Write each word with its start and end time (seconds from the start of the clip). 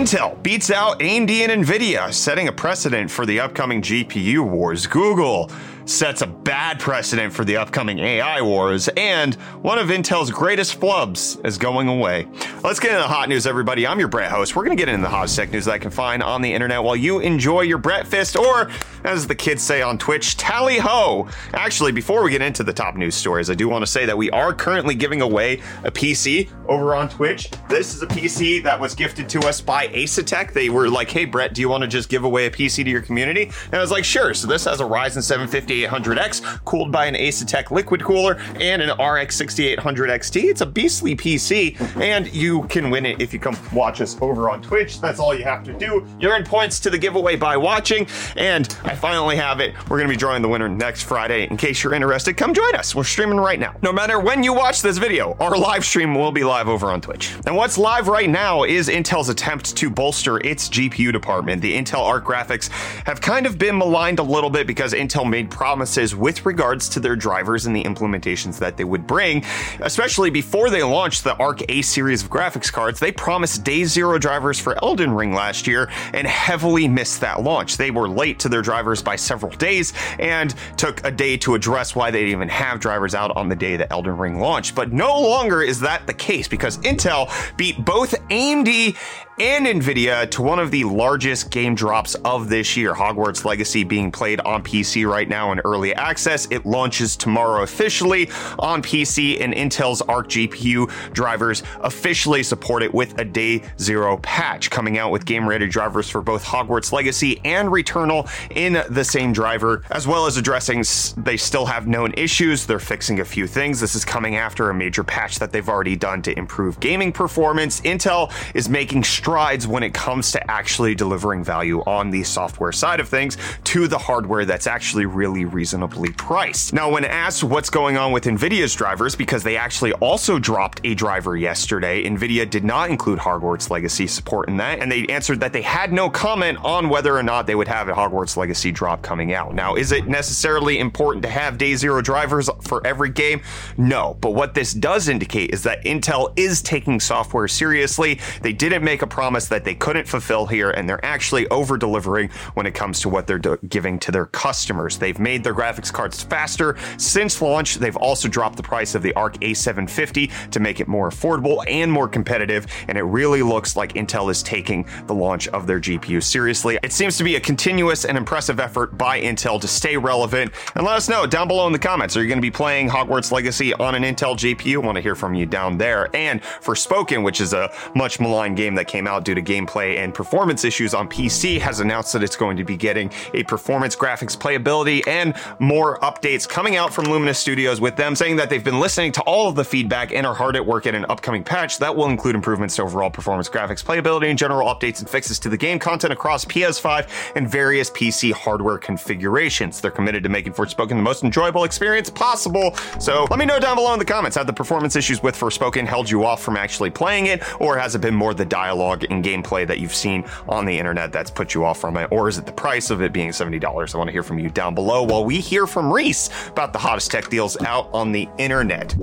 Intel 0.00 0.42
beats 0.42 0.70
out 0.70 0.98
AMD 1.00 1.30
and 1.30 1.62
Nvidia, 1.62 2.10
setting 2.10 2.48
a 2.48 2.52
precedent 2.52 3.10
for 3.10 3.26
the 3.26 3.38
upcoming 3.38 3.82
GPU 3.82 4.40
wars. 4.40 4.86
Google 4.86 5.50
sets 5.84 6.22
a 6.22 6.26
bad 6.26 6.78
precedent 6.78 7.32
for 7.32 7.44
the 7.44 7.56
upcoming 7.56 7.98
AI 7.98 8.40
wars, 8.42 8.88
and 8.96 9.34
one 9.62 9.78
of 9.78 9.88
Intel's 9.88 10.30
greatest 10.30 10.78
flubs 10.78 11.44
is 11.44 11.58
going 11.58 11.88
away. 11.88 12.26
Let's 12.62 12.80
get 12.80 12.90
into 12.90 13.02
the 13.02 13.08
hot 13.08 13.28
news, 13.28 13.46
everybody. 13.46 13.86
I'm 13.86 13.98
your 13.98 14.08
Brett 14.08 14.30
host. 14.30 14.54
We're 14.54 14.64
going 14.64 14.76
to 14.76 14.80
get 14.80 14.88
into 14.88 15.02
the 15.02 15.08
hottest 15.08 15.36
tech 15.36 15.52
news 15.52 15.64
that 15.64 15.72
I 15.72 15.78
can 15.78 15.90
find 15.90 16.22
on 16.22 16.42
the 16.42 16.52
internet 16.52 16.82
while 16.82 16.96
you 16.96 17.20
enjoy 17.20 17.62
your 17.62 17.78
Brett 17.78 18.06
Fist, 18.06 18.36
or 18.36 18.70
as 19.04 19.26
the 19.26 19.34
kids 19.34 19.62
say 19.62 19.82
on 19.82 19.98
Twitch, 19.98 20.36
tally 20.36 20.78
ho. 20.78 21.28
Actually, 21.54 21.92
before 21.92 22.22
we 22.22 22.30
get 22.30 22.42
into 22.42 22.62
the 22.62 22.72
top 22.72 22.94
news 22.94 23.14
stories, 23.14 23.50
I 23.50 23.54
do 23.54 23.68
want 23.68 23.82
to 23.82 23.90
say 23.90 24.06
that 24.06 24.16
we 24.16 24.30
are 24.30 24.52
currently 24.52 24.94
giving 24.94 25.22
away 25.22 25.60
a 25.84 25.90
PC 25.90 26.50
over 26.68 26.94
on 26.94 27.08
Twitch. 27.08 27.50
This 27.68 27.94
is 27.94 28.02
a 28.02 28.06
PC 28.06 28.62
that 28.62 28.78
was 28.78 28.94
gifted 28.94 29.28
to 29.30 29.40
us 29.40 29.60
by 29.60 29.88
Asetek. 29.88 30.52
They 30.52 30.68
were 30.68 30.88
like, 30.88 31.10
hey, 31.10 31.24
Brett, 31.24 31.54
do 31.54 31.60
you 31.60 31.68
want 31.68 31.82
to 31.82 31.88
just 31.88 32.08
give 32.08 32.24
away 32.24 32.46
a 32.46 32.50
PC 32.50 32.84
to 32.84 32.90
your 32.90 33.02
community? 33.02 33.50
And 33.66 33.74
I 33.74 33.80
was 33.80 33.90
like, 33.90 34.04
sure. 34.04 34.34
So 34.34 34.46
this 34.46 34.64
has 34.64 34.80
a 34.80 34.84
Ryzen 34.84 35.22
750 35.22 35.79
6800X, 35.88 36.64
cooled 36.64 36.92
by 36.92 37.06
an 37.06 37.14
Asetek 37.14 37.70
liquid 37.70 38.02
cooler 38.02 38.38
and 38.60 38.82
an 38.82 38.90
RX 38.90 39.36
6800 39.36 40.10
XT. 40.10 40.44
It's 40.44 40.60
a 40.60 40.66
beastly 40.66 41.16
PC, 41.16 41.80
and 42.00 42.32
you 42.32 42.64
can 42.64 42.90
win 42.90 43.06
it 43.06 43.20
if 43.20 43.32
you 43.32 43.38
come 43.38 43.56
watch 43.72 44.00
us 44.00 44.16
over 44.20 44.50
on 44.50 44.62
Twitch. 44.62 45.00
That's 45.00 45.18
all 45.18 45.34
you 45.34 45.44
have 45.44 45.64
to 45.64 45.72
do. 45.72 46.06
You 46.18 46.30
earn 46.30 46.44
points 46.44 46.80
to 46.80 46.90
the 46.90 46.98
giveaway 46.98 47.36
by 47.36 47.56
watching, 47.56 48.06
and 48.36 48.74
I 48.84 48.94
finally 48.94 49.36
have 49.36 49.60
it. 49.60 49.74
We're 49.88 49.98
going 49.98 50.08
to 50.08 50.12
be 50.12 50.18
drawing 50.18 50.42
the 50.42 50.48
winner 50.48 50.68
next 50.68 51.02
Friday. 51.02 51.46
In 51.48 51.56
case 51.56 51.82
you're 51.82 51.94
interested, 51.94 52.36
come 52.36 52.54
join 52.54 52.74
us. 52.74 52.94
We're 52.94 53.04
streaming 53.04 53.38
right 53.38 53.58
now. 53.58 53.74
No 53.82 53.92
matter 53.92 54.18
when 54.18 54.42
you 54.42 54.52
watch 54.52 54.82
this 54.82 54.98
video, 54.98 55.36
our 55.40 55.56
live 55.56 55.84
stream 55.84 56.14
will 56.14 56.32
be 56.32 56.44
live 56.44 56.68
over 56.68 56.86
on 56.86 57.00
Twitch. 57.00 57.34
And 57.46 57.56
what's 57.56 57.78
live 57.78 58.08
right 58.08 58.28
now 58.28 58.64
is 58.64 58.88
Intel's 58.88 59.28
attempt 59.28 59.76
to 59.76 59.90
bolster 59.90 60.38
its 60.38 60.68
GPU 60.68 61.12
department. 61.12 61.62
The 61.62 61.76
Intel 61.76 62.00
Arc 62.00 62.24
graphics 62.24 62.68
have 63.04 63.20
kind 63.20 63.46
of 63.46 63.58
been 63.58 63.76
maligned 63.76 64.18
a 64.18 64.22
little 64.22 64.50
bit 64.50 64.66
because 64.66 64.92
Intel 64.92 65.28
made 65.28 65.50
promises 65.60 66.16
with 66.16 66.46
regards 66.46 66.88
to 66.88 67.00
their 67.00 67.14
drivers 67.14 67.66
and 67.66 67.76
the 67.76 67.84
implementations 67.84 68.58
that 68.60 68.78
they 68.78 68.84
would 68.84 69.06
bring, 69.06 69.44
especially 69.80 70.30
before 70.30 70.70
they 70.70 70.82
launched 70.82 71.22
the 71.22 71.36
Arc 71.36 71.60
A 71.68 71.82
series 71.82 72.22
of 72.22 72.30
graphics 72.30 72.72
cards. 72.72 72.98
They 72.98 73.12
promised 73.12 73.62
day 73.62 73.84
zero 73.84 74.16
drivers 74.16 74.58
for 74.58 74.82
Elden 74.82 75.12
Ring 75.12 75.34
last 75.34 75.66
year 75.66 75.90
and 76.14 76.26
heavily 76.26 76.88
missed 76.88 77.20
that 77.20 77.42
launch. 77.42 77.76
They 77.76 77.90
were 77.90 78.08
late 78.08 78.38
to 78.38 78.48
their 78.48 78.62
drivers 78.62 79.02
by 79.02 79.16
several 79.16 79.52
days 79.52 79.92
and 80.18 80.54
took 80.78 81.04
a 81.04 81.10
day 81.10 81.36
to 81.36 81.54
address 81.54 81.94
why 81.94 82.10
they 82.10 82.20
didn't 82.20 82.36
even 82.36 82.48
have 82.48 82.80
drivers 82.80 83.14
out 83.14 83.36
on 83.36 83.50
the 83.50 83.56
day 83.56 83.76
that 83.76 83.92
Elden 83.92 84.16
Ring 84.16 84.40
launched. 84.40 84.74
But 84.74 84.94
no 84.94 85.20
longer 85.20 85.60
is 85.60 85.80
that 85.80 86.06
the 86.06 86.14
case 86.14 86.48
because 86.48 86.78
Intel 86.78 87.28
beat 87.58 87.84
both 87.84 88.12
AMD 88.30 88.96
and 89.40 89.64
Nvidia 89.64 90.30
to 90.32 90.42
one 90.42 90.58
of 90.58 90.70
the 90.70 90.84
largest 90.84 91.50
game 91.50 91.74
drops 91.74 92.14
of 92.26 92.50
this 92.50 92.76
year. 92.76 92.92
Hogwarts 92.92 93.46
Legacy 93.46 93.84
being 93.84 94.12
played 94.12 94.38
on 94.40 94.62
PC 94.62 95.08
right 95.08 95.26
now 95.26 95.50
in 95.50 95.60
early 95.60 95.94
access. 95.94 96.46
It 96.50 96.66
launches 96.66 97.16
tomorrow 97.16 97.62
officially 97.62 98.28
on 98.58 98.82
PC, 98.82 99.40
and 99.40 99.54
Intel's 99.54 100.02
Arc 100.02 100.28
GPU 100.28 100.90
drivers 101.14 101.62
officially 101.80 102.42
support 102.42 102.82
it 102.82 102.92
with 102.92 103.18
a 103.18 103.24
day 103.24 103.62
zero 103.80 104.18
patch, 104.18 104.68
coming 104.68 104.98
out 104.98 105.10
with 105.10 105.24
game 105.24 105.48
ready 105.48 105.66
drivers 105.66 106.10
for 106.10 106.20
both 106.20 106.44
Hogwarts 106.44 106.92
Legacy 106.92 107.40
and 107.42 107.70
Returnal 107.70 108.30
in 108.54 108.82
the 108.90 109.04
same 109.04 109.32
driver, 109.32 109.82
as 109.90 110.06
well 110.06 110.26
as 110.26 110.36
addressing 110.36 110.84
they 111.16 111.38
still 111.38 111.64
have 111.64 111.86
known 111.86 112.12
issues. 112.12 112.66
They're 112.66 112.78
fixing 112.78 113.20
a 113.20 113.24
few 113.24 113.46
things. 113.46 113.80
This 113.80 113.94
is 113.94 114.04
coming 114.04 114.36
after 114.36 114.68
a 114.68 114.74
major 114.74 115.02
patch 115.02 115.38
that 115.38 115.50
they've 115.50 115.66
already 115.66 115.96
done 115.96 116.20
to 116.22 116.38
improve 116.38 116.78
gaming 116.78 117.10
performance. 117.10 117.80
Intel 117.80 118.30
is 118.54 118.68
making 118.68 119.02
strides 119.30 119.64
when 119.64 119.84
it 119.84 119.94
comes 119.94 120.32
to 120.32 120.50
actually 120.50 120.92
delivering 120.92 121.44
value 121.44 121.78
on 121.86 122.10
the 122.10 122.24
software 122.24 122.72
side 122.72 122.98
of 122.98 123.08
things 123.08 123.38
to 123.62 123.86
the 123.86 123.96
hardware 123.96 124.44
that's 124.44 124.66
actually 124.66 125.06
really 125.06 125.44
reasonably 125.44 126.10
priced. 126.14 126.72
Now, 126.72 126.90
when 126.90 127.04
asked 127.04 127.44
what's 127.44 127.70
going 127.70 127.96
on 127.96 128.10
with 128.10 128.24
NVIDIA's 128.24 128.74
drivers, 128.74 129.14
because 129.14 129.44
they 129.44 129.56
actually 129.56 129.92
also 129.92 130.40
dropped 130.40 130.80
a 130.82 130.96
driver 130.96 131.36
yesterday, 131.36 132.02
NVIDIA 132.02 132.50
did 132.50 132.64
not 132.64 132.90
include 132.90 133.20
Hogwarts 133.20 133.70
Legacy 133.70 134.08
support 134.08 134.48
in 134.48 134.56
that, 134.56 134.80
and 134.80 134.90
they 134.90 135.06
answered 135.06 135.38
that 135.38 135.52
they 135.52 135.62
had 135.62 135.92
no 135.92 136.10
comment 136.10 136.58
on 136.64 136.88
whether 136.88 137.16
or 137.16 137.22
not 137.22 137.46
they 137.46 137.54
would 137.54 137.68
have 137.68 137.88
a 137.88 137.92
Hogwarts 137.92 138.36
Legacy 138.36 138.72
drop 138.72 139.00
coming 139.00 139.32
out. 139.32 139.54
Now, 139.54 139.76
is 139.76 139.92
it 139.92 140.08
necessarily 140.08 140.80
important 140.80 141.22
to 141.22 141.30
have 141.30 141.56
day 141.56 141.76
zero 141.76 142.02
drivers 142.02 142.50
for 142.62 142.84
every 142.84 143.10
game? 143.10 143.42
No, 143.76 144.16
but 144.20 144.34
what 144.34 144.54
this 144.54 144.74
does 144.74 145.08
indicate 145.08 145.50
is 145.50 145.62
that 145.62 145.84
Intel 145.84 146.32
is 146.36 146.62
taking 146.62 146.98
software 146.98 147.46
seriously. 147.46 148.18
They 148.42 148.52
didn't 148.52 148.82
make 148.82 149.02
a 149.02 149.06
promise 149.20 149.48
that 149.48 149.64
they 149.64 149.74
couldn't 149.74 150.08
fulfill 150.08 150.46
here, 150.46 150.70
and 150.70 150.88
they're 150.88 151.04
actually 151.04 151.46
over 151.48 151.76
delivering 151.76 152.30
when 152.54 152.64
it 152.64 152.72
comes 152.72 153.00
to 153.00 153.08
what 153.10 153.26
they're 153.26 153.38
do- 153.38 153.58
giving 153.68 153.98
to 153.98 154.10
their 154.10 154.24
customers. 154.24 154.96
They've 154.96 155.18
made 155.18 155.44
their 155.44 155.52
graphics 155.54 155.92
cards 155.92 156.22
faster 156.22 156.74
since 156.96 157.42
launch. 157.42 157.74
They've 157.74 157.98
also 157.98 158.28
dropped 158.28 158.56
the 158.56 158.62
price 158.62 158.94
of 158.94 159.02
the 159.02 159.12
Arc 159.12 159.34
A750 159.40 160.50
to 160.52 160.58
make 160.58 160.80
it 160.80 160.88
more 160.88 161.10
affordable 161.10 161.62
and 161.68 161.92
more 161.92 162.08
competitive, 162.08 162.66
and 162.88 162.96
it 162.96 163.02
really 163.02 163.42
looks 163.42 163.76
like 163.76 163.92
Intel 163.92 164.30
is 164.30 164.42
taking 164.42 164.86
the 165.06 165.14
launch 165.14 165.48
of 165.48 165.66
their 165.66 165.80
GPU 165.80 166.22
seriously. 166.22 166.78
It 166.82 166.90
seems 166.90 167.18
to 167.18 167.24
be 167.24 167.36
a 167.36 167.40
continuous 167.40 168.06
and 168.06 168.16
impressive 168.16 168.58
effort 168.58 168.96
by 168.96 169.20
Intel 169.20 169.60
to 169.60 169.68
stay 169.68 169.98
relevant. 169.98 170.50
And 170.74 170.86
let 170.86 170.96
us 170.96 171.10
know 171.10 171.26
down 171.26 171.46
below 171.46 171.66
in 171.66 171.74
the 171.74 171.78
comments 171.78 172.16
are 172.16 172.22
you 172.22 172.28
going 172.28 172.38
to 172.38 172.42
be 172.42 172.50
playing 172.50 172.88
Hogwarts 172.88 173.32
Legacy 173.32 173.74
on 173.74 173.94
an 173.94 174.02
Intel 174.02 174.34
GPU? 174.34 174.76
I 174.82 174.86
want 174.86 174.96
to 174.96 175.02
hear 175.02 175.14
from 175.14 175.34
you 175.34 175.44
down 175.44 175.76
there. 175.76 176.08
And 176.16 176.40
Forspoken, 176.40 177.22
which 177.22 177.42
is 177.42 177.52
a 177.52 177.70
much 177.94 178.18
maligned 178.18 178.56
game 178.56 178.76
that 178.76 178.86
came 178.86 178.99
out 179.06 179.24
due 179.24 179.34
to 179.34 179.42
gameplay 179.42 179.98
and 179.98 180.14
performance 180.14 180.64
issues 180.64 180.94
on 180.94 181.08
PC, 181.08 181.60
has 181.60 181.80
announced 181.80 182.12
that 182.12 182.22
it's 182.22 182.36
going 182.36 182.56
to 182.56 182.64
be 182.64 182.76
getting 182.76 183.10
a 183.34 183.42
performance 183.44 183.96
graphics 183.96 184.36
playability 184.36 185.06
and 185.06 185.34
more 185.58 185.98
updates 186.00 186.48
coming 186.48 186.76
out 186.76 186.92
from 186.92 187.04
Luminous 187.06 187.38
Studios 187.38 187.80
with 187.80 187.96
them 187.96 188.14
saying 188.16 188.36
that 188.36 188.50
they've 188.50 188.64
been 188.64 188.80
listening 188.80 189.12
to 189.12 189.22
all 189.22 189.48
of 189.48 189.54
the 189.54 189.64
feedback 189.64 190.12
and 190.12 190.26
are 190.26 190.34
hard 190.34 190.56
at 190.56 190.64
work 190.64 190.86
at 190.86 190.94
an 190.94 191.06
upcoming 191.08 191.44
patch 191.44 191.78
that 191.78 191.94
will 191.94 192.08
include 192.08 192.34
improvements 192.34 192.76
to 192.76 192.82
overall 192.82 193.10
performance 193.10 193.48
graphics 193.48 193.84
playability 193.84 194.28
and 194.30 194.38
general 194.38 194.68
updates 194.68 195.00
and 195.00 195.08
fixes 195.08 195.38
to 195.38 195.48
the 195.48 195.56
game 195.56 195.78
content 195.78 196.12
across 196.12 196.44
PS5 196.44 197.08
and 197.36 197.48
various 197.48 197.90
PC 197.90 198.32
hardware 198.32 198.78
configurations. 198.78 199.80
They're 199.80 199.90
committed 199.90 200.22
to 200.24 200.28
making 200.28 200.54
Forspoken 200.54 200.90
the 200.90 200.96
most 200.96 201.24
enjoyable 201.24 201.64
experience 201.64 202.10
possible. 202.10 202.74
So 202.98 203.26
let 203.30 203.38
me 203.38 203.44
know 203.44 203.58
down 203.58 203.76
below 203.76 203.92
in 203.92 203.98
the 203.98 204.04
comments 204.04 204.36
have 204.36 204.46
the 204.46 204.52
performance 204.52 204.96
issues 204.96 205.22
with 205.22 205.36
Forspoken 205.36 205.86
held 205.86 206.10
you 206.10 206.24
off 206.24 206.42
from 206.42 206.56
actually 206.56 206.90
playing 206.90 207.26
it, 207.26 207.42
or 207.60 207.78
has 207.78 207.94
it 207.94 208.00
been 208.00 208.14
more 208.14 208.34
the 208.34 208.44
dialogue 208.44 208.89
and 208.90 209.24
gameplay 209.24 209.66
that 209.66 209.78
you've 209.78 209.94
seen 209.94 210.24
on 210.48 210.66
the 210.66 210.78
internet 210.78 211.12
that's 211.12 211.30
put 211.30 211.54
you 211.54 211.64
off 211.64 211.80
from 211.80 211.96
it, 211.96 212.08
or 212.10 212.28
is 212.28 212.38
it 212.38 212.46
the 212.46 212.52
price 212.52 212.90
of 212.90 213.02
it 213.02 213.12
being 213.12 213.30
$70? 213.30 213.94
I 213.94 213.98
want 213.98 214.08
to 214.08 214.12
hear 214.12 214.22
from 214.22 214.38
you 214.38 214.50
down 214.50 214.74
below 214.74 215.02
while 215.02 215.24
we 215.24 215.40
hear 215.40 215.66
from 215.66 215.92
Reese 215.92 216.28
about 216.48 216.72
the 216.72 216.78
hottest 216.78 217.10
tech 217.10 217.28
deals 217.28 217.60
out 217.62 217.88
on 217.92 218.12
the 218.12 218.28
internet. 218.38 218.94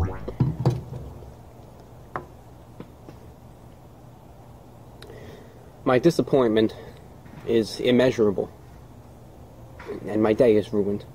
My 5.85 5.99
disappointment 5.99 6.75
is 7.47 7.79
immeasurable, 7.79 8.51
and 10.05 10.21
my 10.21 10.33
day 10.33 10.57
is 10.57 10.73
ruined. 10.73 11.05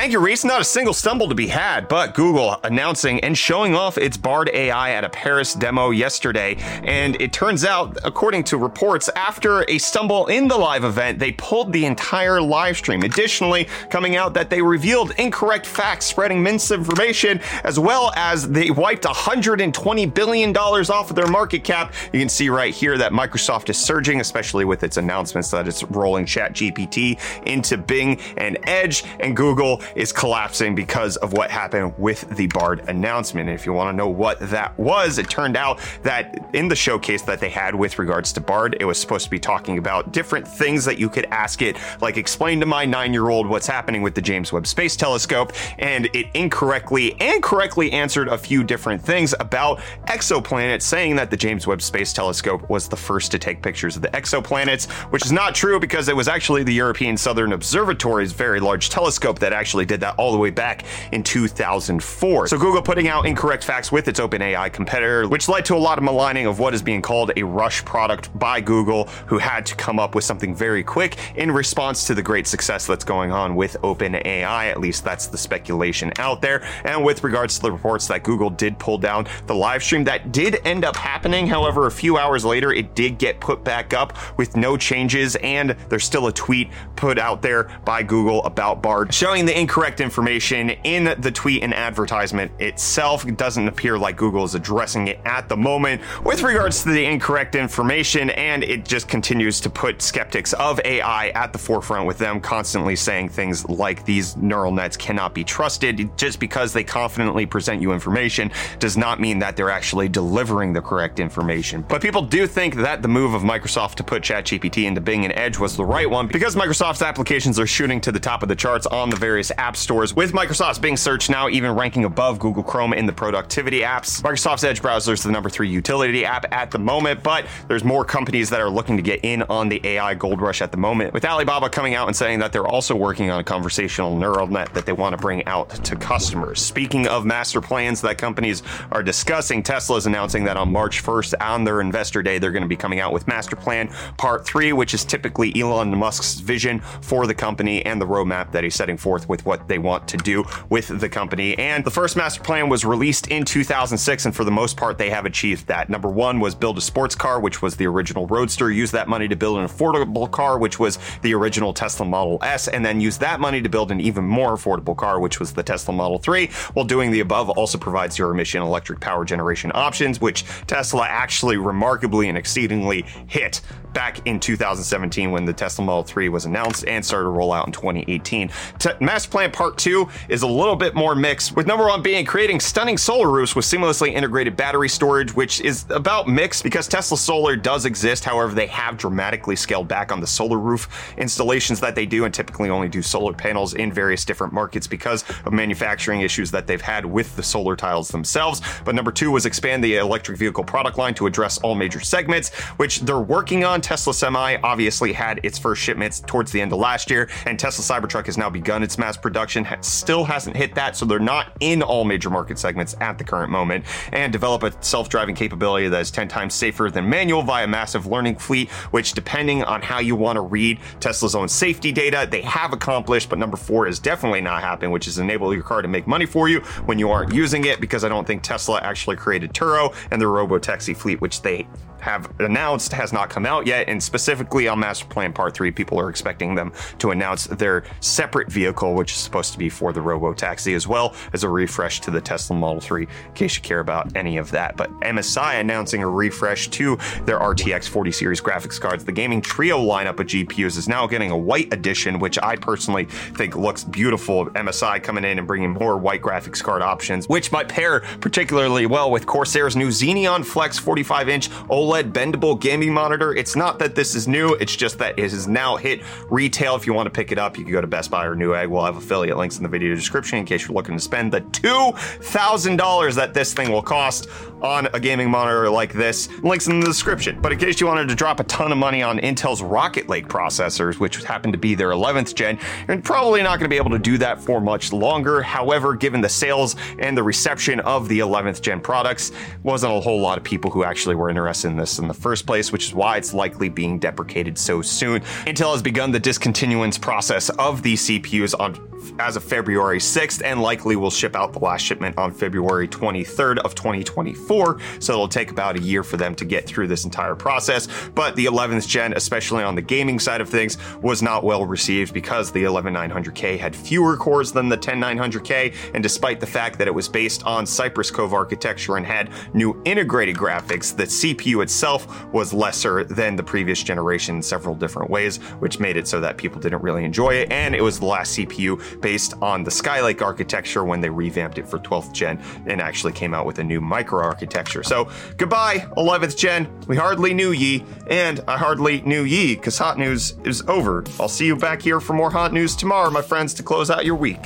Thank 0.00 0.12
you, 0.12 0.18
Reese. 0.18 0.46
Not 0.46 0.62
a 0.62 0.64
single 0.64 0.94
stumble 0.94 1.28
to 1.28 1.34
be 1.34 1.48
had, 1.48 1.86
but 1.86 2.14
Google 2.14 2.58
announcing 2.64 3.20
and 3.20 3.36
showing 3.36 3.74
off 3.74 3.98
its 3.98 4.16
Bard 4.16 4.48
AI 4.54 4.92
at 4.92 5.04
a 5.04 5.10
Paris 5.10 5.52
demo 5.52 5.90
yesterday. 5.90 6.56
And 6.84 7.20
it 7.20 7.34
turns 7.34 7.66
out, 7.66 7.98
according 8.02 8.44
to 8.44 8.56
reports, 8.56 9.10
after 9.14 9.62
a 9.68 9.76
stumble 9.76 10.28
in 10.28 10.48
the 10.48 10.56
live 10.56 10.84
event, 10.84 11.18
they 11.18 11.32
pulled 11.32 11.74
the 11.74 11.84
entire 11.84 12.40
live 12.40 12.78
stream. 12.78 13.02
Additionally, 13.02 13.68
coming 13.90 14.16
out 14.16 14.32
that 14.32 14.48
they 14.48 14.62
revealed 14.62 15.12
incorrect 15.18 15.66
facts, 15.66 16.06
spreading 16.06 16.42
misinformation, 16.42 17.38
as 17.64 17.78
well 17.78 18.10
as 18.16 18.48
they 18.48 18.70
wiped 18.70 19.02
$120 19.02 20.14
billion 20.14 20.56
off 20.56 21.10
of 21.10 21.14
their 21.14 21.26
market 21.26 21.62
cap. 21.62 21.92
You 22.10 22.20
can 22.20 22.30
see 22.30 22.48
right 22.48 22.72
here 22.72 22.96
that 22.96 23.12
Microsoft 23.12 23.68
is 23.68 23.76
surging, 23.76 24.22
especially 24.22 24.64
with 24.64 24.82
its 24.82 24.96
announcements 24.96 25.50
that 25.50 25.68
it's 25.68 25.84
rolling 25.84 26.24
ChatGPT 26.24 27.20
into 27.46 27.76
Bing 27.76 28.18
and 28.38 28.56
Edge, 28.62 29.04
and 29.20 29.36
Google 29.36 29.82
is 29.94 30.12
collapsing 30.12 30.74
because 30.74 31.16
of 31.18 31.32
what 31.32 31.50
happened 31.50 31.94
with 31.98 32.28
the 32.36 32.46
Bard 32.48 32.80
announcement. 32.88 33.48
And 33.48 33.58
if 33.58 33.66
you 33.66 33.72
want 33.72 33.92
to 33.92 33.96
know 33.96 34.08
what 34.08 34.38
that 34.50 34.78
was, 34.78 35.18
it 35.18 35.28
turned 35.28 35.56
out 35.56 35.80
that 36.02 36.50
in 36.52 36.68
the 36.68 36.76
showcase 36.76 37.22
that 37.22 37.40
they 37.40 37.50
had 37.50 37.74
with 37.74 37.98
regards 37.98 38.32
to 38.34 38.40
Bard, 38.40 38.76
it 38.80 38.84
was 38.84 38.98
supposed 38.98 39.24
to 39.24 39.30
be 39.30 39.38
talking 39.38 39.78
about 39.78 40.12
different 40.12 40.46
things 40.46 40.84
that 40.84 40.98
you 40.98 41.08
could 41.08 41.26
ask 41.26 41.62
it, 41.62 41.76
like 42.00 42.16
explain 42.16 42.60
to 42.60 42.66
my 42.66 42.84
nine 42.84 43.12
year 43.12 43.28
old 43.28 43.48
what's 43.48 43.66
happening 43.66 44.02
with 44.02 44.14
the 44.14 44.22
James 44.22 44.52
Webb 44.52 44.66
Space 44.66 44.96
Telescope. 44.96 45.52
And 45.78 46.08
it 46.12 46.26
incorrectly 46.34 47.18
and 47.20 47.42
correctly 47.42 47.92
answered 47.92 48.28
a 48.28 48.38
few 48.38 48.64
different 48.64 49.02
things 49.02 49.34
about 49.40 49.80
exoplanets, 50.06 50.82
saying 50.82 51.16
that 51.16 51.30
the 51.30 51.36
James 51.36 51.66
Webb 51.66 51.82
Space 51.82 52.12
Telescope 52.12 52.68
was 52.68 52.88
the 52.88 52.96
first 52.96 53.30
to 53.32 53.38
take 53.38 53.62
pictures 53.62 53.96
of 53.96 54.02
the 54.02 54.08
exoplanets, 54.08 54.90
which 55.10 55.24
is 55.24 55.32
not 55.32 55.54
true 55.54 55.80
because 55.80 56.08
it 56.08 56.16
was 56.16 56.28
actually 56.28 56.62
the 56.62 56.74
European 56.74 57.16
Southern 57.16 57.52
Observatory's 57.52 58.32
very 58.32 58.60
large 58.60 58.90
telescope 58.90 59.38
that 59.38 59.52
actually 59.52 59.79
actually 59.80 59.86
did 59.86 60.00
that 60.00 60.14
all 60.18 60.32
the 60.32 60.38
way 60.38 60.50
back 60.50 60.84
in 61.12 61.22
2004. 61.22 62.48
So 62.48 62.58
Google 62.58 62.82
putting 62.82 63.08
out 63.08 63.26
incorrect 63.26 63.64
facts 63.64 63.90
with 63.90 64.08
its 64.08 64.20
OpenAI 64.20 64.72
competitor, 64.72 65.26
which 65.26 65.48
led 65.48 65.64
to 65.66 65.74
a 65.74 65.78
lot 65.78 65.96
of 65.96 66.04
maligning 66.04 66.46
of 66.46 66.58
what 66.58 66.74
is 66.74 66.82
being 66.82 67.00
called 67.00 67.32
a 67.36 67.42
rush 67.42 67.84
product 67.84 68.36
by 68.38 68.60
Google, 68.60 69.04
who 69.26 69.38
had 69.38 69.64
to 69.66 69.74
come 69.74 69.98
up 69.98 70.14
with 70.14 70.24
something 70.24 70.54
very 70.54 70.82
quick 70.82 71.16
in 71.36 71.50
response 71.50 72.06
to 72.06 72.14
the 72.14 72.22
great 72.22 72.46
success 72.46 72.86
that's 72.86 73.04
going 73.04 73.32
on 73.32 73.56
with 73.56 73.76
OpenAI. 73.82 74.70
At 74.70 74.80
least 74.80 75.02
that's 75.04 75.28
the 75.28 75.38
speculation 75.38 76.12
out 76.18 76.42
there. 76.42 76.62
And 76.84 77.04
with 77.04 77.24
regards 77.24 77.56
to 77.56 77.62
the 77.62 77.72
reports 77.72 78.06
that 78.08 78.22
Google 78.22 78.50
did 78.50 78.78
pull 78.78 78.98
down 78.98 79.26
the 79.46 79.54
live 79.54 79.82
stream, 79.82 80.04
that 80.04 80.30
did 80.32 80.60
end 80.66 80.84
up 80.84 80.96
happening. 80.96 81.46
However, 81.46 81.86
a 81.86 81.90
few 81.90 82.18
hours 82.18 82.44
later, 82.44 82.72
it 82.72 82.94
did 82.94 83.18
get 83.18 83.40
put 83.40 83.64
back 83.64 83.94
up 83.94 84.16
with 84.36 84.56
no 84.56 84.76
changes, 84.76 85.36
and 85.36 85.70
there's 85.88 86.04
still 86.04 86.26
a 86.26 86.32
tweet 86.32 86.68
put 86.96 87.18
out 87.18 87.40
there 87.40 87.70
by 87.84 88.02
Google 88.02 88.44
about 88.44 88.82
Bard 88.82 89.12
showing 89.14 89.46
the 89.46 89.58
incorrect 89.58 89.69
information 90.00 90.70
in 90.82 91.14
the 91.20 91.30
tweet 91.30 91.62
and 91.62 91.72
advertisement 91.72 92.50
itself. 92.58 93.24
It 93.24 93.36
doesn't 93.36 93.68
appear 93.68 93.96
like 93.96 94.16
Google 94.16 94.42
is 94.42 94.56
addressing 94.56 95.06
it 95.06 95.20
at 95.24 95.48
the 95.48 95.56
moment 95.56 96.02
with 96.24 96.42
regards 96.42 96.82
to 96.82 96.88
the 96.88 97.04
incorrect 97.04 97.54
information, 97.54 98.30
and 98.30 98.64
it 98.64 98.84
just 98.84 99.06
continues 99.06 99.60
to 99.60 99.70
put 99.70 100.02
skeptics 100.02 100.54
of 100.54 100.80
AI 100.84 101.28
at 101.28 101.52
the 101.52 101.58
forefront 101.58 102.04
with 102.04 102.18
them 102.18 102.40
constantly 102.40 102.96
saying 102.96 103.28
things 103.28 103.64
like 103.68 104.04
these 104.04 104.36
neural 104.36 104.72
nets 104.72 104.96
cannot 104.96 105.34
be 105.34 105.44
trusted. 105.44 106.10
Just 106.16 106.40
because 106.40 106.72
they 106.72 106.82
confidently 106.82 107.46
present 107.46 107.80
you 107.80 107.92
information 107.92 108.50
does 108.80 108.96
not 108.96 109.20
mean 109.20 109.38
that 109.38 109.56
they're 109.56 109.70
actually 109.70 110.08
delivering 110.08 110.72
the 110.72 110.82
correct 110.82 111.20
information. 111.20 111.84
But 111.88 112.02
people 112.02 112.22
do 112.22 112.48
think 112.48 112.74
that 112.74 113.02
the 113.02 113.08
move 113.08 113.34
of 113.34 113.42
Microsoft 113.42 113.94
to 113.96 114.04
put 114.04 114.24
ChatGPT 114.24 114.86
into 114.86 115.00
Bing 115.00 115.24
and 115.24 115.32
Edge 115.36 115.60
was 115.60 115.76
the 115.76 115.84
right 115.84 116.10
one 116.10 116.26
because 116.26 116.56
Microsoft's 116.56 117.02
applications 117.02 117.60
are 117.60 117.68
shooting 117.68 118.00
to 118.00 118.10
the 118.10 118.18
top 118.18 118.42
of 118.42 118.48
the 118.48 118.56
charts 118.56 118.86
on 118.86 119.10
the 119.10 119.16
various 119.16 119.52
app 119.60 119.76
stores, 119.76 120.16
with 120.16 120.32
Microsoft's 120.32 120.78
Bing 120.78 120.96
search 120.96 121.28
now 121.28 121.46
even 121.50 121.72
ranking 121.72 122.06
above 122.06 122.38
Google 122.38 122.62
Chrome 122.62 122.94
in 122.94 123.04
the 123.04 123.12
productivity 123.12 123.80
apps. 123.80 124.22
Microsoft's 124.22 124.64
Edge 124.64 124.80
browser 124.80 125.12
is 125.12 125.22
the 125.22 125.30
number 125.30 125.50
three 125.50 125.68
utility 125.68 126.24
app 126.24 126.50
at 126.50 126.70
the 126.70 126.78
moment, 126.78 127.22
but 127.22 127.44
there's 127.68 127.84
more 127.84 128.02
companies 128.02 128.48
that 128.48 128.60
are 128.62 128.70
looking 128.70 128.96
to 128.96 129.02
get 129.02 129.20
in 129.22 129.42
on 129.42 129.68
the 129.68 129.78
AI 129.84 130.14
gold 130.14 130.40
rush 130.40 130.62
at 130.62 130.70
the 130.70 130.78
moment, 130.78 131.12
with 131.12 131.26
Alibaba 131.26 131.68
coming 131.68 131.94
out 131.94 132.08
and 132.08 132.16
saying 132.16 132.38
that 132.38 132.52
they're 132.52 132.66
also 132.66 132.96
working 132.96 133.30
on 133.30 133.38
a 133.38 133.44
conversational 133.44 134.16
neural 134.16 134.46
net 134.46 134.72
that 134.72 134.86
they 134.86 134.92
want 134.92 135.14
to 135.14 135.20
bring 135.20 135.44
out 135.44 135.68
to 135.84 135.94
customers. 135.94 136.58
Speaking 136.58 137.06
of 137.06 137.26
master 137.26 137.60
plans 137.60 138.00
that 138.00 138.16
companies 138.16 138.62
are 138.92 139.02
discussing, 139.02 139.62
Tesla 139.62 139.98
is 139.98 140.06
announcing 140.06 140.44
that 140.44 140.56
on 140.56 140.72
March 140.72 141.02
1st, 141.04 141.34
on 141.38 141.64
their 141.64 141.82
investor 141.82 142.22
day, 142.22 142.38
they're 142.38 142.50
going 142.50 142.62
to 142.62 142.68
be 142.68 142.76
coming 142.76 142.98
out 142.98 143.12
with 143.12 143.28
Master 143.28 143.56
Plan 143.56 143.88
Part 144.16 144.46
3, 144.46 144.72
which 144.72 144.94
is 144.94 145.04
typically 145.04 145.52
Elon 145.60 145.94
Musk's 145.98 146.40
vision 146.40 146.80
for 147.02 147.26
the 147.26 147.34
company 147.34 147.84
and 147.84 148.00
the 148.00 148.06
roadmap 148.06 148.52
that 148.52 148.64
he's 148.64 148.74
setting 148.74 148.96
forth 148.96 149.28
with 149.28 149.39
what 149.44 149.68
they 149.68 149.78
want 149.78 150.08
to 150.08 150.16
do 150.16 150.44
with 150.68 151.00
the 151.00 151.08
company. 151.08 151.56
And 151.58 151.84
the 151.84 151.90
first 151.90 152.16
master 152.16 152.42
plan 152.42 152.68
was 152.68 152.84
released 152.84 153.28
in 153.28 153.44
2006, 153.44 154.26
and 154.26 154.34
for 154.34 154.44
the 154.44 154.50
most 154.50 154.76
part, 154.76 154.98
they 154.98 155.10
have 155.10 155.26
achieved 155.26 155.66
that. 155.66 155.88
Number 155.88 156.08
one 156.08 156.40
was 156.40 156.54
build 156.54 156.78
a 156.78 156.80
sports 156.80 157.14
car, 157.14 157.40
which 157.40 157.62
was 157.62 157.76
the 157.76 157.86
original 157.86 158.26
Roadster, 158.26 158.70
use 158.70 158.90
that 158.92 159.08
money 159.08 159.28
to 159.28 159.36
build 159.36 159.58
an 159.58 159.66
affordable 159.66 160.30
car, 160.30 160.58
which 160.58 160.78
was 160.78 160.98
the 161.22 161.34
original 161.34 161.72
Tesla 161.72 162.06
Model 162.06 162.38
S, 162.42 162.68
and 162.68 162.84
then 162.84 163.00
use 163.00 163.18
that 163.18 163.40
money 163.40 163.60
to 163.60 163.68
build 163.68 163.90
an 163.90 164.00
even 164.00 164.24
more 164.24 164.56
affordable 164.56 164.96
car, 164.96 165.20
which 165.20 165.40
was 165.40 165.52
the 165.52 165.62
Tesla 165.62 165.94
Model 165.94 166.18
3. 166.18 166.46
While 166.74 166.84
doing 166.84 167.10
the 167.10 167.20
above 167.20 167.50
also 167.50 167.78
provides 167.78 168.16
zero 168.16 168.30
emission 168.30 168.62
electric 168.62 169.00
power 169.00 169.24
generation 169.24 169.72
options, 169.74 170.20
which 170.20 170.44
Tesla 170.66 171.06
actually 171.06 171.56
remarkably 171.56 172.28
and 172.28 172.38
exceedingly 172.38 173.04
hit 173.26 173.60
back 173.92 174.26
in 174.26 174.38
2017 174.38 175.30
when 175.30 175.44
the 175.44 175.52
Tesla 175.52 175.84
Model 175.84 176.02
3 176.02 176.28
was 176.28 176.44
announced 176.44 176.86
and 176.86 177.04
started 177.04 177.24
to 177.24 177.30
roll 177.30 177.52
out 177.52 177.66
in 177.66 177.72
2018. 177.72 178.50
T- 178.78 178.90
Plan 179.30 179.50
Part 179.50 179.78
2 179.78 180.08
is 180.28 180.42
a 180.42 180.46
little 180.46 180.76
bit 180.76 180.94
more 180.94 181.14
mixed, 181.14 181.54
with 181.56 181.66
number 181.66 181.86
one 181.86 182.02
being 182.02 182.24
creating 182.24 182.60
stunning 182.60 182.98
solar 182.98 183.30
roofs 183.30 183.54
with 183.54 183.64
seamlessly 183.64 184.12
integrated 184.12 184.56
battery 184.56 184.88
storage, 184.88 185.34
which 185.34 185.60
is 185.60 185.84
about 185.90 186.28
mixed 186.28 186.64
because 186.64 186.88
Tesla 186.88 187.16
Solar 187.16 187.56
does 187.56 187.84
exist. 187.84 188.24
However, 188.24 188.52
they 188.54 188.66
have 188.66 188.96
dramatically 188.96 189.56
scaled 189.56 189.88
back 189.88 190.12
on 190.12 190.20
the 190.20 190.26
solar 190.26 190.58
roof 190.58 190.88
installations 191.16 191.80
that 191.80 191.94
they 191.94 192.06
do 192.06 192.24
and 192.24 192.34
typically 192.34 192.70
only 192.70 192.88
do 192.88 193.02
solar 193.02 193.32
panels 193.32 193.74
in 193.74 193.92
various 193.92 194.24
different 194.24 194.52
markets 194.52 194.86
because 194.86 195.24
of 195.44 195.52
manufacturing 195.52 196.22
issues 196.22 196.50
that 196.50 196.66
they've 196.66 196.80
had 196.80 197.04
with 197.04 197.36
the 197.36 197.42
solar 197.42 197.76
tiles 197.76 198.08
themselves. 198.08 198.60
But 198.84 198.94
number 198.94 199.12
two 199.12 199.30
was 199.30 199.46
expand 199.46 199.84
the 199.84 199.96
electric 199.96 200.38
vehicle 200.38 200.64
product 200.64 200.98
line 200.98 201.14
to 201.14 201.26
address 201.26 201.58
all 201.58 201.74
major 201.74 202.00
segments, 202.00 202.50
which 202.78 203.00
they're 203.00 203.18
working 203.18 203.64
on. 203.64 203.80
Tesla 203.80 204.14
Semi 204.14 204.56
obviously 204.62 205.12
had 205.12 205.40
its 205.44 205.58
first 205.58 205.82
shipments 205.82 206.20
towards 206.20 206.50
the 206.52 206.60
end 206.60 206.72
of 206.72 206.78
last 206.78 207.10
year, 207.10 207.28
and 207.46 207.58
Tesla 207.58 207.84
Cybertruck 207.84 208.26
has 208.26 208.36
now 208.36 208.50
begun 208.50 208.82
its 208.82 208.98
mass 208.98 209.16
production. 209.22 209.66
Still 209.80 210.24
hasn't 210.24 210.56
hit 210.56 210.74
that, 210.74 210.96
so 210.96 211.04
they're 211.04 211.18
not 211.18 211.56
in 211.60 211.82
all 211.82 212.04
major 212.04 212.30
market 212.30 212.58
segments 212.58 212.96
at 213.00 213.18
the 213.18 213.24
current 213.24 213.50
moment. 213.50 213.84
And 214.12 214.32
develop 214.32 214.62
a 214.62 214.72
self-driving 214.82 215.34
capability 215.34 215.88
that 215.88 216.00
is 216.00 216.10
10 216.10 216.28
times 216.28 216.54
safer 216.54 216.90
than 216.90 217.08
manual 217.08 217.42
via 217.42 217.66
massive 217.66 218.06
learning 218.06 218.36
fleet, 218.36 218.70
which 218.90 219.12
depending 219.12 219.62
on 219.64 219.82
how 219.82 219.98
you 219.98 220.16
want 220.16 220.36
to 220.36 220.40
read 220.40 220.78
Tesla's 221.00 221.34
own 221.34 221.48
safety 221.48 221.92
data, 221.92 222.26
they 222.30 222.42
have 222.42 222.72
accomplished. 222.72 223.28
But 223.28 223.38
number 223.38 223.56
four 223.56 223.86
is 223.86 223.98
definitely 223.98 224.40
not 224.40 224.62
happening, 224.62 224.90
which 224.90 225.08
is 225.08 225.18
enable 225.18 225.52
your 225.54 225.62
car 225.62 225.82
to 225.82 225.88
make 225.88 226.06
money 226.06 226.26
for 226.26 226.48
you 226.48 226.60
when 226.86 226.98
you 226.98 227.10
aren't 227.10 227.34
using 227.34 227.64
it, 227.64 227.80
because 227.80 228.04
I 228.04 228.08
don't 228.08 228.26
think 228.26 228.42
Tesla 228.42 228.80
actually 228.80 229.16
created 229.16 229.52
Turo 229.52 229.94
and 230.10 230.20
the 230.20 230.26
robo-taxi 230.26 230.94
fleet, 230.94 231.20
which 231.20 231.42
they 231.42 231.66
have 232.00 232.32
announced 232.40 232.92
has 232.92 233.12
not 233.12 233.30
come 233.30 233.46
out 233.46 233.66
yet. 233.66 233.88
And 233.88 234.02
specifically 234.02 234.68
on 234.68 234.78
Master 234.80 235.06
Plan 235.06 235.32
Part 235.32 235.54
3, 235.54 235.70
people 235.70 235.98
are 236.00 236.10
expecting 236.10 236.54
them 236.54 236.72
to 236.98 237.10
announce 237.10 237.44
their 237.46 237.84
separate 238.00 238.50
vehicle, 238.50 238.94
which 238.94 239.12
is 239.12 239.18
supposed 239.18 239.52
to 239.52 239.58
be 239.58 239.68
for 239.68 239.92
the 239.92 240.00
Robo 240.00 240.32
Taxi, 240.32 240.74
as 240.74 240.88
well 240.88 241.14
as 241.32 241.44
a 241.44 241.48
refresh 241.48 242.00
to 242.00 242.10
the 242.10 242.20
Tesla 242.20 242.56
Model 242.56 242.80
3, 242.80 243.02
in 243.02 243.34
case 243.34 243.56
you 243.56 243.62
care 243.62 243.80
about 243.80 244.16
any 244.16 244.36
of 244.36 244.50
that. 244.50 244.76
But 244.76 244.90
MSI 245.00 245.60
announcing 245.60 246.02
a 246.02 246.08
refresh 246.08 246.68
to 246.68 246.96
their 247.24 247.38
RTX 247.38 247.88
40 247.88 248.12
series 248.12 248.40
graphics 248.40 248.80
cards. 248.80 249.04
The 249.04 249.12
gaming 249.12 249.40
trio 249.42 249.78
lineup 249.78 250.18
of 250.20 250.26
GPUs 250.26 250.76
is 250.76 250.88
now 250.88 251.06
getting 251.06 251.30
a 251.30 251.38
white 251.38 251.72
edition, 251.72 252.18
which 252.18 252.38
I 252.42 252.56
personally 252.56 253.04
think 253.04 253.56
looks 253.56 253.84
beautiful. 253.84 254.46
MSI 254.46 255.02
coming 255.02 255.24
in 255.24 255.38
and 255.38 255.46
bringing 255.46 255.70
more 255.70 255.96
white 255.96 256.22
graphics 256.22 256.62
card 256.62 256.82
options, 256.82 257.28
which 257.28 257.52
might 257.52 257.68
pair 257.68 258.00
particularly 258.20 258.86
well 258.86 259.10
with 259.10 259.26
Corsair's 259.26 259.76
new 259.76 259.88
Xeneon 259.88 260.44
Flex 260.44 260.78
45 260.78 261.28
inch 261.28 261.50
OLED 261.68 261.89
OLED 261.90 262.12
bendable 262.12 262.60
gaming 262.60 262.94
monitor. 262.94 263.34
It's 263.34 263.56
not 263.56 263.80
that 263.80 263.96
this 263.96 264.14
is 264.14 264.28
new, 264.28 264.54
it's 264.54 264.76
just 264.76 264.98
that 264.98 265.18
it 265.18 265.30
has 265.30 265.48
now 265.48 265.76
hit 265.76 266.02
retail. 266.30 266.76
If 266.76 266.86
you 266.86 266.94
want 266.94 267.06
to 267.06 267.10
pick 267.10 267.32
it 267.32 267.38
up, 267.38 267.58
you 267.58 267.64
can 267.64 267.72
go 267.72 267.80
to 267.80 267.86
Best 267.88 268.12
Buy 268.12 268.26
or 268.26 268.36
Newegg. 268.36 268.68
We'll 268.68 268.84
have 268.84 268.96
affiliate 268.96 269.36
links 269.36 269.56
in 269.56 269.64
the 269.64 269.68
video 269.68 269.96
description 269.96 270.38
in 270.38 270.44
case 270.44 270.68
you're 270.68 270.74
looking 270.74 270.94
to 270.94 271.00
spend 271.00 271.32
the 271.32 271.40
$2,000 271.40 273.14
that 273.16 273.34
this 273.34 273.52
thing 273.54 273.72
will 273.72 273.82
cost 273.82 274.28
on 274.62 274.86
a 274.92 275.00
gaming 275.00 275.30
monitor 275.30 275.68
like 275.68 275.92
this. 275.92 276.28
Links 276.42 276.68
in 276.68 276.78
the 276.78 276.86
description. 276.86 277.40
But 277.40 277.52
in 277.52 277.58
case 277.58 277.80
you 277.80 277.88
wanted 277.88 278.08
to 278.08 278.14
drop 278.14 278.38
a 278.38 278.44
ton 278.44 278.70
of 278.70 278.78
money 278.78 279.02
on 279.02 279.18
Intel's 279.18 279.60
Rocket 279.60 280.08
Lake 280.08 280.28
processors, 280.28 281.00
which 281.00 281.24
happen 281.24 281.50
to 281.50 281.58
be 281.58 281.74
their 281.74 281.90
11th 281.90 282.34
gen, 282.36 282.58
you're 282.86 283.00
probably 283.00 283.42
not 283.42 283.58
going 283.58 283.64
to 283.64 283.68
be 283.68 283.78
able 283.78 283.90
to 283.90 283.98
do 283.98 284.16
that 284.18 284.40
for 284.40 284.60
much 284.60 284.92
longer. 284.92 285.42
However, 285.42 285.96
given 285.96 286.20
the 286.20 286.28
sales 286.28 286.76
and 287.00 287.16
the 287.16 287.22
reception 287.22 287.80
of 287.80 288.08
the 288.08 288.20
11th 288.20 288.60
gen 288.60 288.80
products, 288.80 289.32
wasn't 289.64 289.92
a 289.92 290.00
whole 290.00 290.20
lot 290.20 290.38
of 290.38 290.44
people 290.44 290.70
who 290.70 290.84
actually 290.84 291.16
were 291.16 291.30
interested 291.30 291.68
in 291.68 291.79
this 291.80 291.98
in 291.98 292.08
the 292.08 292.14
first 292.14 292.46
place, 292.46 292.70
which 292.70 292.86
is 292.86 292.94
why 292.94 293.16
it's 293.16 293.34
likely 293.34 293.68
being 293.68 293.98
deprecated 293.98 294.58
so 294.58 294.82
soon. 294.82 295.22
Intel 295.46 295.72
has 295.72 295.82
begun 295.82 296.12
the 296.12 296.20
discontinuance 296.20 296.98
process 296.98 297.48
of 297.50 297.82
these 297.82 298.06
CPUs 298.06 298.58
on 298.58 298.90
as 299.18 299.36
of 299.36 299.44
February 299.44 299.98
6th 299.98 300.42
and 300.44 300.60
likely 300.60 300.96
will 300.96 301.10
ship 301.10 301.34
out 301.34 301.52
the 301.52 301.58
last 301.58 301.82
shipment 301.82 302.16
on 302.18 302.32
February 302.32 302.88
23rd 302.88 303.58
of 303.58 303.74
2024. 303.74 304.78
So 304.98 305.12
it'll 305.12 305.28
take 305.28 305.50
about 305.50 305.76
a 305.76 305.80
year 305.80 306.02
for 306.02 306.16
them 306.16 306.34
to 306.36 306.44
get 306.44 306.66
through 306.66 306.88
this 306.88 307.04
entire 307.04 307.34
process. 307.34 307.88
But 308.14 308.36
the 308.36 308.46
11th 308.46 308.86
gen, 308.86 309.12
especially 309.14 309.62
on 309.62 309.74
the 309.74 309.82
gaming 309.82 310.18
side 310.18 310.40
of 310.40 310.48
things, 310.48 310.76
was 311.02 311.22
not 311.22 311.44
well 311.44 311.64
received 311.64 312.12
because 312.12 312.50
the 312.52 312.64
11900K 312.64 313.58
had 313.58 313.74
fewer 313.74 314.16
cores 314.16 314.52
than 314.52 314.68
the 314.68 314.78
10900K. 314.78 315.74
And 315.94 316.02
despite 316.02 316.40
the 316.40 316.46
fact 316.46 316.78
that 316.78 316.88
it 316.88 316.94
was 316.94 317.08
based 317.08 317.44
on 317.44 317.66
Cypress 317.66 318.10
Cove 318.10 318.34
architecture 318.34 318.96
and 318.96 319.06
had 319.06 319.30
new 319.54 319.80
integrated 319.84 320.36
graphics, 320.36 320.94
the 320.94 321.04
CPU 321.04 321.62
itself 321.70 322.26
was 322.32 322.52
lesser 322.52 323.04
than 323.04 323.36
the 323.36 323.42
previous 323.42 323.80
generation 323.82 324.36
in 324.36 324.42
several 324.42 324.74
different 324.74 325.08
ways, 325.08 325.36
which 325.60 325.78
made 325.78 325.96
it 325.96 326.08
so 326.08 326.18
that 326.20 326.36
people 326.36 326.60
didn't 326.60 326.82
really 326.82 327.04
enjoy 327.04 327.30
it. 327.34 327.52
And 327.52 327.76
it 327.76 327.80
was 327.80 328.00
the 328.00 328.06
last 328.06 328.36
CPU 328.36 329.00
based 329.00 329.34
on 329.40 329.62
the 329.62 329.70
Skylake 329.70 330.20
architecture 330.20 330.84
when 330.84 331.00
they 331.00 331.08
revamped 331.08 331.58
it 331.58 331.68
for 331.68 331.78
12th 331.78 332.12
gen 332.12 332.42
and 332.66 332.80
actually 332.80 333.12
came 333.12 333.34
out 333.34 333.46
with 333.46 333.60
a 333.60 333.64
new 333.64 333.80
micro 333.80 334.20
architecture. 334.20 334.82
So 334.82 335.08
goodbye, 335.36 335.78
11th 335.96 336.36
gen. 336.36 336.68
We 336.88 336.96
hardly 336.96 337.32
knew 337.32 337.52
ye, 337.52 337.84
and 338.08 338.40
I 338.48 338.58
hardly 338.58 339.00
knew 339.02 339.22
ye 339.22 339.54
because 339.54 339.78
hot 339.78 339.96
news 339.96 340.34
is 340.44 340.62
over. 340.62 341.04
I'll 341.20 341.28
see 341.28 341.46
you 341.46 341.56
back 341.56 341.80
here 341.82 342.00
for 342.00 342.14
more 342.14 342.30
hot 342.30 342.52
news 342.52 342.74
tomorrow, 342.74 343.10
my 343.10 343.22
friends, 343.22 343.54
to 343.54 343.62
close 343.62 343.90
out 343.90 344.04
your 344.04 344.16
week. 344.16 344.40